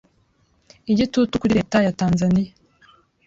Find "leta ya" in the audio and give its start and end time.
1.59-1.93